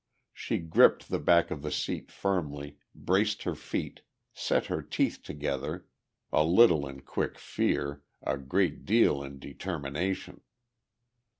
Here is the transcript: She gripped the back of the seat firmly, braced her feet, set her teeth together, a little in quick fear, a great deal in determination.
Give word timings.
She 0.33 0.57
gripped 0.57 1.09
the 1.09 1.19
back 1.19 1.51
of 1.51 1.61
the 1.61 1.69
seat 1.71 2.11
firmly, 2.11 2.79
braced 2.95 3.43
her 3.43 3.53
feet, 3.53 4.01
set 4.33 4.65
her 4.65 4.81
teeth 4.81 5.21
together, 5.21 5.85
a 6.33 6.43
little 6.43 6.87
in 6.87 7.01
quick 7.01 7.37
fear, 7.37 8.01
a 8.23 8.39
great 8.39 8.83
deal 8.83 9.21
in 9.21 9.37
determination. 9.37 10.41